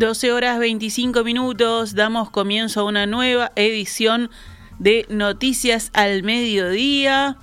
[0.00, 4.30] 12 horas 25 minutos, damos comienzo a una nueva edición
[4.78, 7.36] de Noticias al Mediodía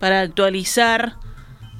[0.00, 1.14] para actualizar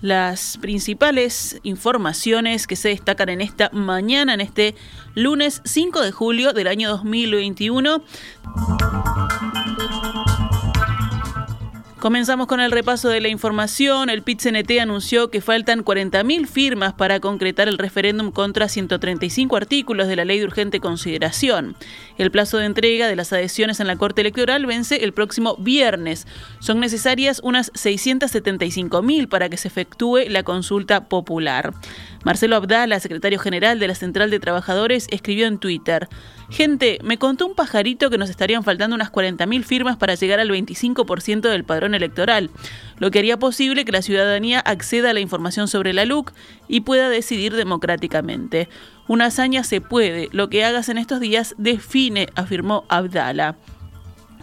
[0.00, 4.76] las principales informaciones que se destacan en esta mañana, en este
[5.16, 8.04] lunes 5 de julio del año 2021.
[12.02, 14.10] Comenzamos con el repaso de la información.
[14.10, 20.16] El PIT-CNT anunció que faltan 40.000 firmas para concretar el referéndum contra 135 artículos de
[20.16, 21.76] la Ley de Urgente Consideración.
[22.18, 26.26] El plazo de entrega de las adhesiones en la Corte Electoral vence el próximo viernes.
[26.58, 31.72] Son necesarias unas 675.000 para que se efectúe la consulta popular.
[32.24, 36.08] Marcelo Abdala, secretario general de la Central de Trabajadores, escribió en Twitter.
[36.50, 40.50] Gente, me contó un pajarito que nos estarían faltando unas 40.000 firmas para llegar al
[40.50, 42.50] 25% del padrón electoral,
[42.98, 46.32] lo que haría posible que la ciudadanía acceda a la información sobre la LUC
[46.68, 48.68] y pueda decidir democráticamente.
[49.08, 53.56] Una hazaña se puede, lo que hagas en estos días define, afirmó Abdala.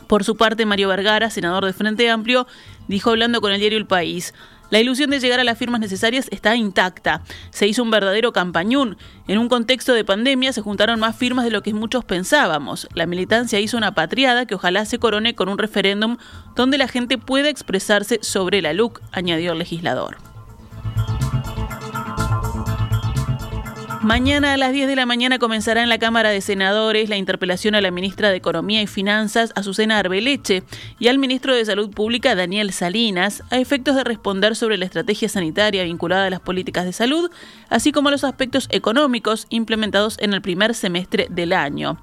[0.08, 2.48] Por su parte, Mario Vergara, senador de Frente Amplio,
[2.88, 4.34] dijo hablando con el diario El País,
[4.70, 7.22] la ilusión de llegar a las firmas necesarias está intacta.
[7.50, 8.98] Se hizo un verdadero campañún.
[9.28, 12.88] En un contexto de pandemia se juntaron más firmas de lo que muchos pensábamos.
[12.94, 16.18] La militancia hizo una patriada que ojalá se corone con un referéndum
[16.56, 20.29] donde la gente pueda expresarse sobre la LUC, añadió el legislador.
[24.02, 27.76] Mañana a las 10 de la mañana comenzará en la Cámara de Senadores la interpelación
[27.76, 30.64] a la ministra de Economía y Finanzas, Azucena Arbeleche,
[31.00, 35.28] y al ministro de Salud Pública, Daniel Salinas, a efectos de responder sobre la estrategia
[35.28, 37.30] sanitaria vinculada a las políticas de salud,
[37.68, 42.02] así como los aspectos económicos implementados en el primer semestre del año.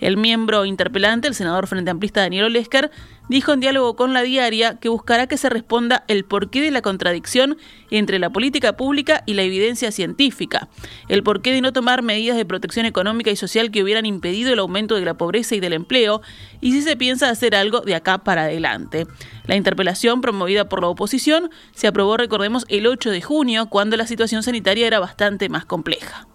[0.00, 2.90] El miembro interpelante, el senador frente amplista Daniel Olesker,
[3.28, 6.82] dijo en diálogo con la diaria que buscará que se responda el porqué de la
[6.82, 7.56] contradicción
[7.90, 10.68] entre la política pública y la evidencia científica,
[11.08, 14.58] el porqué de no tomar medidas de protección económica y social que hubieran impedido el
[14.58, 16.20] aumento de la pobreza y del empleo,
[16.60, 19.06] y si se piensa hacer algo de acá para adelante.
[19.46, 24.06] La interpelación promovida por la oposición se aprobó, recordemos, el 8 de junio, cuando la
[24.06, 26.26] situación sanitaria era bastante más compleja.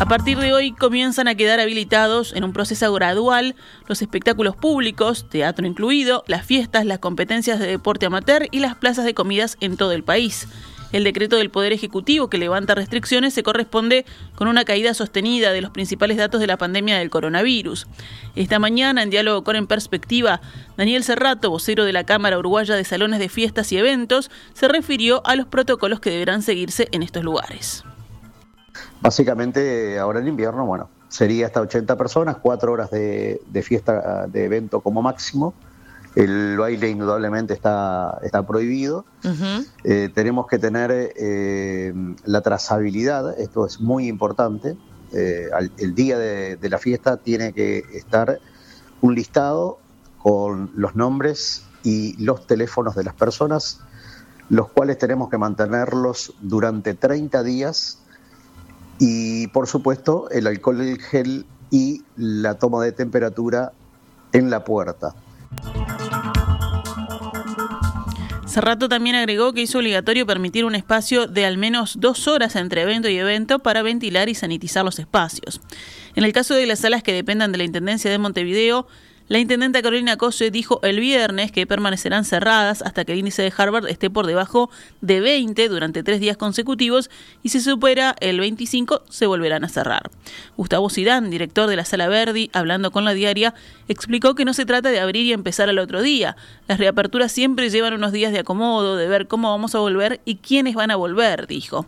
[0.00, 3.54] A partir de hoy comienzan a quedar habilitados en un proceso gradual
[3.86, 9.04] los espectáculos públicos, teatro incluido, las fiestas, las competencias de deporte amateur y las plazas
[9.04, 10.48] de comidas en todo el país.
[10.92, 14.06] El decreto del Poder Ejecutivo que levanta restricciones se corresponde
[14.36, 17.86] con una caída sostenida de los principales datos de la pandemia del coronavirus.
[18.36, 20.40] Esta mañana, en diálogo con En Perspectiva,
[20.78, 25.20] Daniel Cerrato, vocero de la Cámara Uruguaya de Salones de Fiestas y Eventos, se refirió
[25.26, 27.84] a los protocolos que deberán seguirse en estos lugares.
[29.00, 34.80] Básicamente, ahora en invierno, bueno, sería hasta 80 personas, cuatro horas de, fiesta, de evento
[34.80, 35.54] como máximo.
[36.14, 39.04] El baile indudablemente está, está prohibido.
[39.84, 41.92] Eh, tenemos que tener eh,
[42.24, 44.76] la trazabilidad, esto es muy importante.
[45.12, 48.38] Eh, el día de, de, la fiesta tiene que estar
[49.00, 49.78] un listado
[50.18, 53.80] con los nombres y los teléfonos de las personas,
[54.48, 58.00] los cuales tenemos que mantenerlos durante 30 días
[59.00, 63.72] y por supuesto el alcohol del gel y la toma de temperatura
[64.32, 65.14] en la puerta.
[68.46, 72.82] Cerrato también agregó que hizo obligatorio permitir un espacio de al menos dos horas entre
[72.82, 75.60] evento y evento para ventilar y sanitizar los espacios.
[76.16, 78.88] En el caso de las salas que dependan de la Intendencia de Montevideo,
[79.30, 83.52] la intendenta Carolina Cose dijo el viernes que permanecerán cerradas hasta que el índice de
[83.56, 84.70] Harvard esté por debajo
[85.02, 87.10] de 20 durante tres días consecutivos
[87.44, 90.10] y si supera el 25 se volverán a cerrar.
[90.56, 93.54] Gustavo Sidán, director de la Sala Verdi, hablando con la diaria,
[93.86, 96.36] explicó que no se trata de abrir y empezar al otro día.
[96.66, 100.38] Las reaperturas siempre llevan unos días de acomodo, de ver cómo vamos a volver y
[100.38, 101.86] quiénes van a volver, dijo.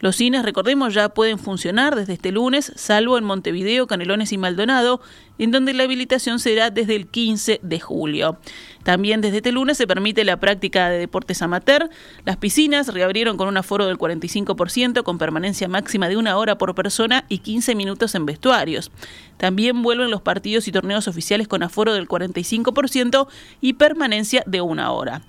[0.00, 5.00] Los cines, recordemos, ya pueden funcionar desde este lunes, salvo en Montevideo, Canelones y Maldonado,
[5.38, 8.38] en donde la habilitación será desde el 15 de julio.
[8.84, 11.90] También desde este lunes se permite la práctica de deportes amateur.
[12.24, 16.76] Las piscinas reabrieron con un aforo del 45%, con permanencia máxima de una hora por
[16.76, 18.92] persona y 15 minutos en vestuarios.
[19.36, 23.26] También vuelven los partidos y torneos oficiales con aforo del 45%
[23.60, 25.22] y permanencia de una hora.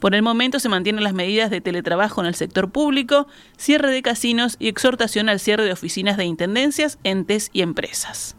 [0.00, 3.26] Por el momento se mantienen las medidas de teletrabajo en el sector público,
[3.56, 8.36] cierre de casinos y exhortación al cierre de oficinas de intendencias, entes y empresas.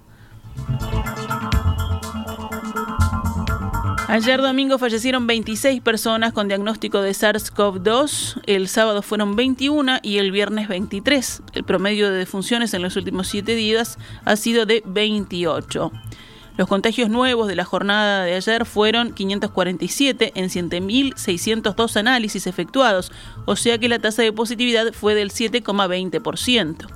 [4.09, 10.31] Ayer domingo fallecieron 26 personas con diagnóstico de SARS-CoV-2, el sábado fueron 21 y el
[10.31, 11.41] viernes 23.
[11.53, 15.91] El promedio de defunciones en los últimos siete días ha sido de 28.
[16.57, 23.11] Los contagios nuevos de la jornada de ayer fueron 547 en 7.602 análisis efectuados,
[23.45, 26.87] o sea que la tasa de positividad fue del 7,20%.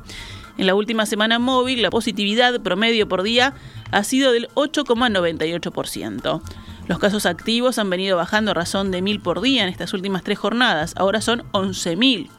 [0.57, 3.53] En la última semana móvil, la positividad promedio por día
[3.91, 6.41] ha sido del 8,98%.
[6.87, 10.23] Los casos activos han venido bajando a razón de 1.000 por día en estas últimas
[10.23, 12.29] tres jornadas, ahora son 11.000.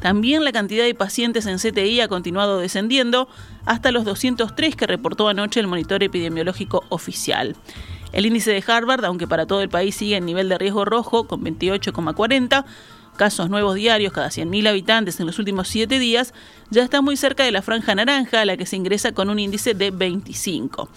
[0.00, 3.28] También la cantidad de pacientes en CTI ha continuado descendiendo
[3.66, 7.56] hasta los 203 que reportó anoche el monitor epidemiológico oficial.
[8.12, 11.24] El índice de Harvard, aunque para todo el país sigue en nivel de riesgo rojo
[11.24, 12.64] con 28,40,
[13.16, 16.32] casos nuevos diarios cada 100.000 habitantes en los últimos 7 días,
[16.70, 19.38] ya está muy cerca de la franja naranja a la que se ingresa con un
[19.38, 20.88] índice de 25.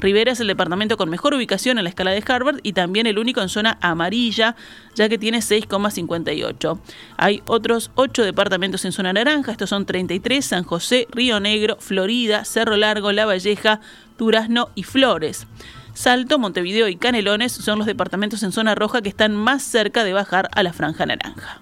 [0.00, 3.18] Rivera es el departamento con mejor ubicación en la escala de Harvard y también el
[3.18, 4.56] único en zona amarilla,
[4.94, 6.78] ya que tiene 6,58.
[7.16, 12.44] Hay otros 8 departamentos en zona naranja, estos son 33, San José, Río Negro, Florida,
[12.44, 13.80] Cerro Largo, La Valleja,
[14.18, 15.46] Durazno y Flores.
[15.92, 20.12] Salto, Montevideo y Canelones son los departamentos en zona roja que están más cerca de
[20.12, 21.60] bajar a la franja naranja.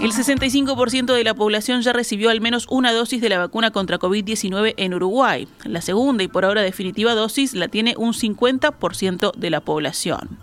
[0.00, 3.98] El 65% de la población ya recibió al menos una dosis de la vacuna contra
[3.98, 5.48] COVID-19 en Uruguay.
[5.64, 10.38] La segunda y por ahora definitiva dosis la tiene un 50% de la población.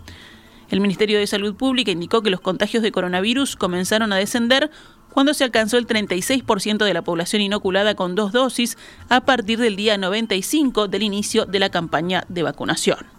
[0.68, 4.70] El Ministerio de Salud Pública indicó que los contagios de coronavirus comenzaron a descender
[5.10, 8.76] cuando se alcanzó el 36% de la población inoculada con dos dosis
[9.08, 13.15] a partir del día 95 del inicio de la campaña de vacunación.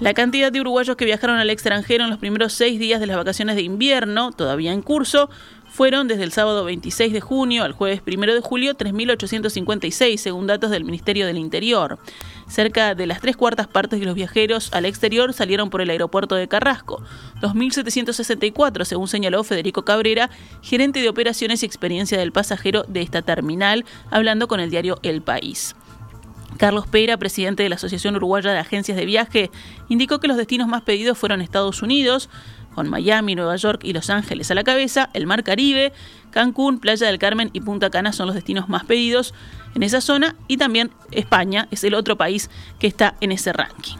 [0.00, 3.16] La cantidad de uruguayos que viajaron al extranjero en los primeros seis días de las
[3.16, 5.28] vacaciones de invierno, todavía en curso,
[5.68, 10.70] fueron desde el sábado 26 de junio al jueves 1 de julio 3.856, según datos
[10.70, 11.98] del Ministerio del Interior.
[12.46, 16.36] Cerca de las tres cuartas partes de los viajeros al exterior salieron por el aeropuerto
[16.36, 17.02] de Carrasco,
[17.40, 20.30] 2.764, según señaló Federico Cabrera,
[20.62, 25.22] gerente de operaciones y experiencia del pasajero de esta terminal, hablando con el diario El
[25.22, 25.74] País.
[26.56, 29.50] Carlos Pera, presidente de la Asociación Uruguaya de Agencias de Viaje,
[29.88, 32.28] indicó que los destinos más pedidos fueron Estados Unidos,
[32.74, 35.92] con Miami, Nueva York y Los Ángeles a la cabeza, el Mar Caribe,
[36.30, 39.34] Cancún, Playa del Carmen y Punta Cana son los destinos más pedidos
[39.74, 43.96] en esa zona y también España es el otro país que está en ese ranking.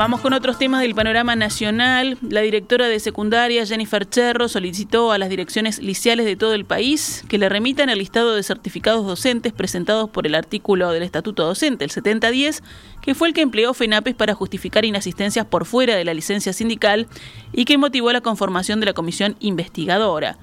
[0.00, 2.16] Vamos con otros temas del panorama nacional.
[2.22, 7.22] La directora de secundaria, Jennifer Cherro, solicitó a las direcciones liceales de todo el país
[7.28, 11.84] que le remitan el listado de certificados docentes presentados por el artículo del Estatuto Docente,
[11.84, 12.62] el 7010,
[13.02, 17.06] que fue el que empleó FENAPES para justificar inasistencias por fuera de la licencia sindical
[17.52, 20.38] y que motivó la conformación de la comisión investigadora.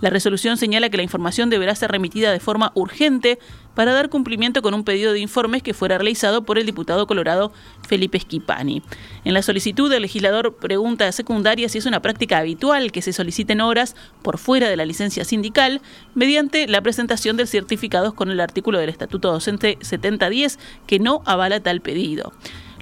[0.00, 3.38] La resolución señala que la información deberá ser remitida de forma urgente
[3.74, 7.52] para dar cumplimiento con un pedido de informes que fuera realizado por el diputado colorado
[7.86, 8.82] Felipe Schipani.
[9.24, 13.12] En la solicitud, el legislador pregunta a secundaria si es una práctica habitual que se
[13.12, 15.80] soliciten horas por fuera de la licencia sindical
[16.14, 21.60] mediante la presentación de certificados con el artículo del Estatuto Docente 7010 que no avala
[21.60, 22.32] tal pedido.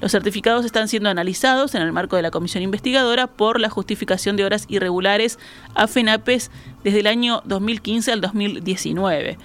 [0.01, 4.37] Los certificados están siendo analizados en el marco de la comisión investigadora por la justificación
[4.37, 5.39] de horas irregulares
[5.75, 6.51] a FENAPES
[6.85, 9.39] desde el año 2015 al 2019.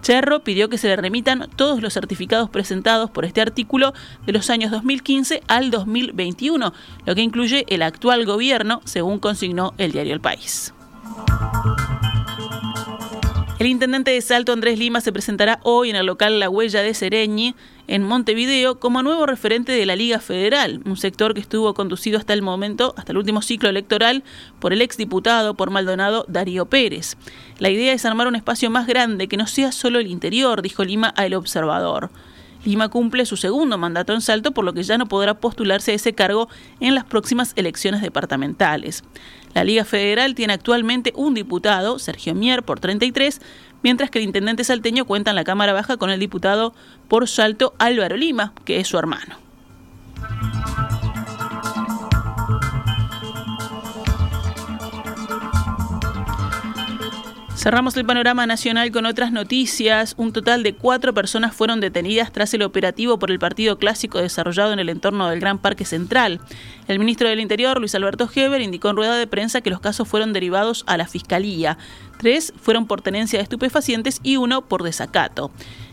[0.00, 3.92] Cherro pidió que se le remitan todos los certificados presentados por este artículo
[4.26, 6.72] de los años 2015 al 2021,
[7.04, 10.72] lo que incluye el actual gobierno, según consignó el diario El País.
[13.58, 16.94] El intendente de Salto, Andrés Lima, se presentará hoy en el local La Huella de
[16.94, 17.56] Sereñi,
[17.88, 22.34] en Montevideo, como nuevo referente de la Liga Federal, un sector que estuvo conducido hasta
[22.34, 24.22] el momento, hasta el último ciclo electoral,
[24.60, 27.16] por el exdiputado por Maldonado Darío Pérez.
[27.58, 30.84] La idea es armar un espacio más grande que no sea solo el interior, dijo
[30.84, 32.10] Lima a El Observador.
[32.64, 35.94] Lima cumple su segundo mandato en Salto, por lo que ya no podrá postularse a
[35.94, 36.48] ese cargo
[36.80, 39.04] en las próximas elecciones departamentales.
[39.54, 43.40] La Liga Federal tiene actualmente un diputado, Sergio Mier, por 33,
[43.82, 46.74] mientras que el intendente salteño cuenta en la Cámara Baja con el diputado
[47.08, 49.36] por Salto Álvaro Lima, que es su hermano.
[57.58, 60.14] Cerramos el panorama nacional con otras noticias.
[60.16, 64.72] Un total de cuatro personas fueron detenidas tras el operativo por el partido clásico desarrollado
[64.72, 66.40] en el entorno del Gran Parque Central.
[66.86, 70.06] El ministro del Interior, Luis Alberto Heber, indicó en rueda de prensa que los casos
[70.06, 71.78] fueron derivados a la Fiscalía.
[72.20, 75.50] Tres fueron por tenencia de estupefacientes y uno por desacato.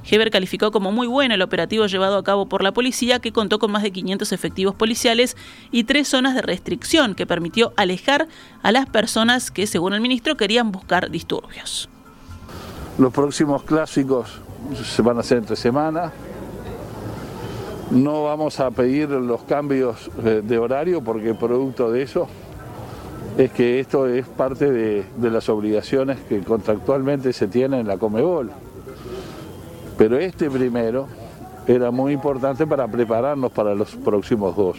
[0.09, 3.59] Heber calificó como muy bueno el operativo llevado a cabo por la policía, que contó
[3.59, 5.35] con más de 500 efectivos policiales
[5.71, 8.27] y tres zonas de restricción que permitió alejar
[8.61, 11.89] a las personas que, según el ministro, querían buscar disturbios.
[12.97, 14.41] Los próximos clásicos
[14.83, 16.11] se van a hacer entre semanas.
[17.91, 22.27] No vamos a pedir los cambios eh, de horario porque producto de eso
[23.37, 27.97] es que esto es parte de, de las obligaciones que contractualmente se tienen en la
[27.97, 28.51] Comebol.
[29.97, 31.07] Pero este primero
[31.67, 34.77] era muy importante para prepararnos para los próximos dos.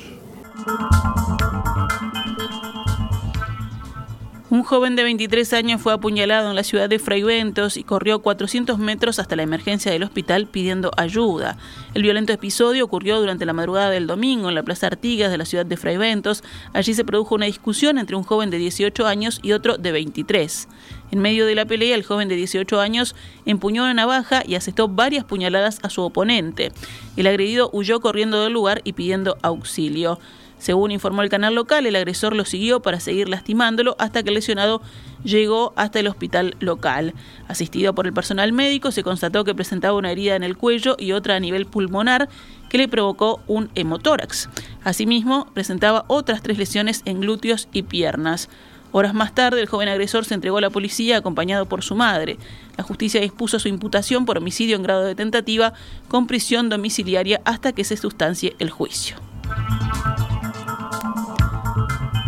[4.48, 8.78] Un joven de 23 años fue apuñalado en la ciudad de Fraiventos y corrió 400
[8.78, 11.58] metros hasta la emergencia del hospital pidiendo ayuda.
[11.94, 15.46] El violento episodio ocurrió durante la madrugada del domingo en la Plaza Artigas de la
[15.46, 16.44] ciudad de Fraiventos.
[16.74, 20.68] Allí se produjo una discusión entre un joven de 18 años y otro de 23.
[21.10, 24.86] En medio de la pelea, el joven de 18 años empuñó una navaja y asestó
[24.86, 26.70] varias puñaladas a su oponente.
[27.16, 30.20] El agredido huyó corriendo del lugar y pidiendo auxilio.
[30.66, 34.34] Según informó el canal local, el agresor lo siguió para seguir lastimándolo hasta que el
[34.34, 34.82] lesionado
[35.22, 37.14] llegó hasta el hospital local.
[37.46, 41.12] Asistido por el personal médico, se constató que presentaba una herida en el cuello y
[41.12, 42.28] otra a nivel pulmonar
[42.68, 44.48] que le provocó un hemotórax.
[44.82, 48.48] Asimismo, presentaba otras tres lesiones en glúteos y piernas.
[48.90, 52.38] Horas más tarde, el joven agresor se entregó a la policía acompañado por su madre.
[52.76, 55.74] La justicia dispuso su imputación por homicidio en grado de tentativa
[56.08, 59.14] con prisión domiciliaria hasta que se sustancie el juicio.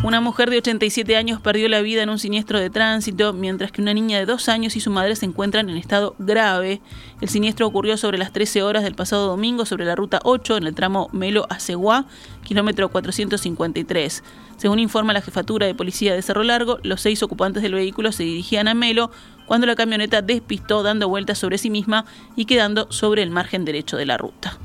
[0.05, 3.83] Una mujer de 87 años perdió la vida en un siniestro de tránsito, mientras que
[3.83, 6.81] una niña de dos años y su madre se encuentran en estado grave.
[7.21, 10.67] El siniestro ocurrió sobre las 13 horas del pasado domingo sobre la ruta 8 en
[10.69, 12.05] el tramo Melo a Ceguá,
[12.45, 14.23] kilómetro 453.
[14.57, 18.23] Según informa la jefatura de policía de Cerro Largo, los seis ocupantes del vehículo se
[18.23, 19.11] dirigían a Melo
[19.47, 22.05] cuando la camioneta despistó dando vueltas sobre sí misma
[22.37, 24.59] y quedando sobre el margen derecho de la ruta.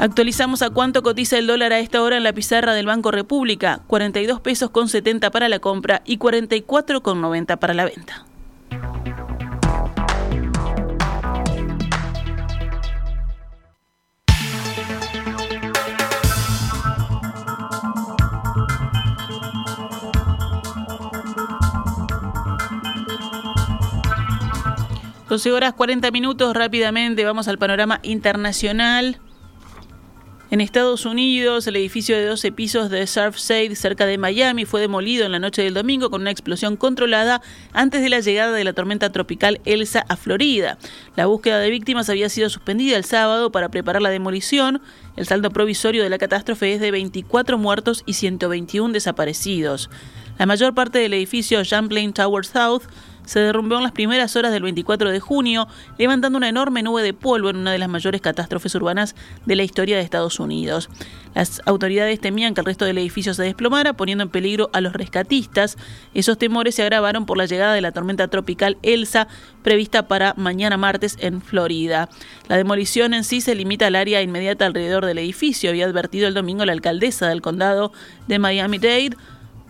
[0.00, 3.80] Actualizamos a cuánto cotiza el dólar a esta hora en la pizarra del Banco República,
[3.88, 8.24] 42 pesos con 70 para la compra y 44 con 90 para la venta.
[25.28, 29.20] Doce horas 40 minutos, rápidamente vamos al panorama internacional.
[30.50, 35.26] En Estados Unidos, el edificio de 12 pisos de Surfside cerca de Miami fue demolido
[35.26, 37.42] en la noche del domingo con una explosión controlada
[37.74, 40.78] antes de la llegada de la tormenta tropical Elsa a Florida.
[41.16, 44.80] La búsqueda de víctimas había sido suspendida el sábado para preparar la demolición.
[45.16, 49.90] El saldo provisorio de la catástrofe es de 24 muertos y 121 desaparecidos.
[50.38, 52.84] La mayor parte del edificio Champlain Tower South
[53.28, 55.68] se derrumbó en las primeras horas del 24 de junio,
[55.98, 59.64] levantando una enorme nube de polvo en una de las mayores catástrofes urbanas de la
[59.64, 60.88] historia de Estados Unidos.
[61.34, 64.94] Las autoridades temían que el resto del edificio se desplomara, poniendo en peligro a los
[64.94, 65.76] rescatistas.
[66.14, 69.28] Esos temores se agravaron por la llegada de la tormenta tropical Elsa,
[69.62, 72.08] prevista para mañana martes en Florida.
[72.48, 76.34] La demolición en sí se limita al área inmediata alrededor del edificio, había advertido el
[76.34, 77.92] domingo la alcaldesa del condado
[78.26, 79.16] de Miami-Dade,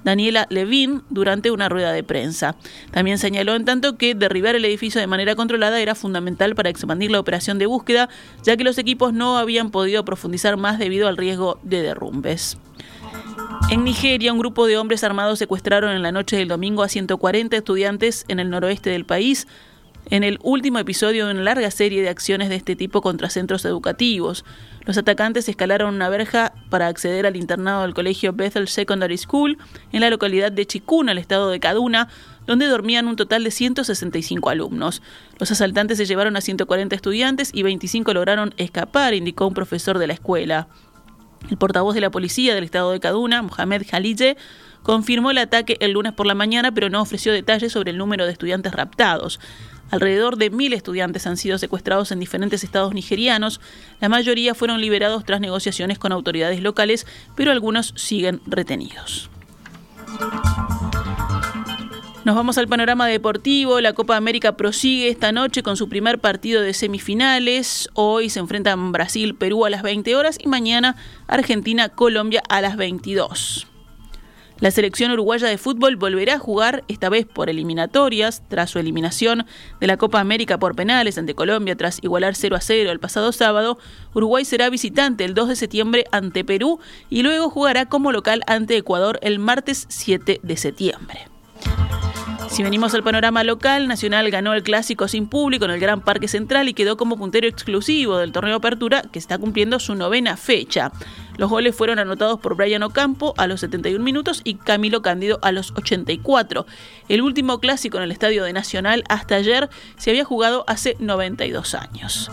[0.05, 2.57] Daniela Levin durante una rueda de prensa.
[2.91, 7.11] También señaló en tanto que derribar el edificio de manera controlada era fundamental para expandir
[7.11, 8.09] la operación de búsqueda,
[8.43, 12.59] ya que los equipos no habían podido profundizar más debido al riesgo de derrumbes.
[13.71, 17.57] En Nigeria, un grupo de hombres armados secuestraron en la noche del domingo a 140
[17.57, 19.47] estudiantes en el noroeste del país,
[20.11, 23.65] en el último episodio de una larga serie de acciones de este tipo contra centros
[23.65, 24.45] educativos.
[24.85, 29.59] Los atacantes escalaron una verja para acceder al internado del colegio Bethel Secondary School
[29.93, 32.09] en la localidad de Chikuna, el estado de Kaduna,
[32.47, 35.03] donde dormían un total de 165 alumnos.
[35.39, 40.07] Los asaltantes se llevaron a 140 estudiantes y 25 lograron escapar, indicó un profesor de
[40.07, 40.69] la escuela.
[41.51, 44.37] El portavoz de la policía del estado de Kaduna, Mohamed Jalije,
[44.83, 48.27] confirmó el ataque el lunes por la mañana, pero no ofreció detalles sobre el número
[48.27, 49.41] de estudiantes raptados.
[49.91, 53.61] Alrededor de mil estudiantes han sido secuestrados en diferentes estados nigerianos.
[54.01, 57.07] La mayoría fueron liberados tras negociaciones con autoridades locales,
[57.37, 59.31] pero algunos siguen retenidos.
[62.25, 63.81] Nos vamos al panorama deportivo.
[63.81, 67.89] La Copa América prosigue esta noche con su primer partido de semifinales.
[67.95, 73.67] Hoy se enfrentan Brasil-Perú a las 20 horas y mañana Argentina-Colombia a las 22.
[74.61, 79.47] La selección uruguaya de fútbol volverá a jugar, esta vez por eliminatorias, tras su eliminación
[79.81, 83.31] de la Copa América por penales ante Colombia tras igualar 0 a 0 el pasado
[83.31, 83.79] sábado.
[84.15, 88.77] Uruguay será visitante el 2 de septiembre ante Perú y luego jugará como local ante
[88.77, 91.29] Ecuador el martes 7 de septiembre.
[92.49, 96.29] Si venimos al panorama local, Nacional ganó el clásico sin público en el Gran Parque
[96.29, 100.91] Central y quedó como puntero exclusivo del torneo Apertura que está cumpliendo su novena fecha.
[101.39, 105.53] Los goles fueron anotados por Brian Ocampo a los 71 minutos y Camilo Cándido a
[105.53, 106.67] los 84.
[107.09, 111.75] El último clásico en el Estadio de Nacional hasta ayer se había jugado hace 92
[111.75, 112.31] años.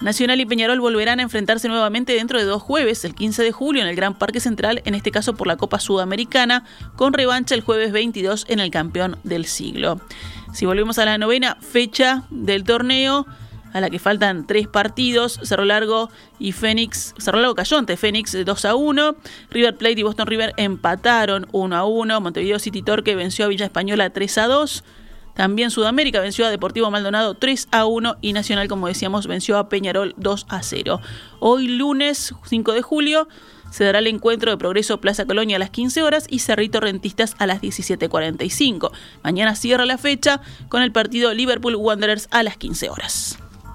[0.00, 3.82] Nacional y Peñarol volverán a enfrentarse nuevamente dentro de dos jueves, el 15 de julio
[3.82, 6.64] en el Gran Parque Central, en este caso por la Copa Sudamericana,
[6.94, 10.00] con revancha el jueves 22 en el campeón del siglo.
[10.52, 13.26] Si volvemos a la novena fecha del torneo,
[13.76, 18.32] a la que faltan tres partidos, Cerro Largo y Fénix, Cerro Largo cayó ante Fénix
[18.42, 19.16] 2 a 1,
[19.50, 23.66] River Plate y Boston River empataron 1 a 1, Montevideo City Torque venció a Villa
[23.66, 24.84] Española 3 a 2,
[25.34, 29.68] también Sudamérica venció a Deportivo Maldonado 3 a 1 y Nacional, como decíamos, venció a
[29.68, 31.02] Peñarol 2 a 0.
[31.40, 33.28] Hoy lunes 5 de julio
[33.70, 37.36] se dará el encuentro de Progreso Plaza Colonia a las 15 horas y Cerrito Rentistas
[37.38, 38.90] a las 17.45.
[39.22, 40.40] Mañana cierra la fecha
[40.70, 43.38] con el partido Liverpool Wanderers a las 15 horas.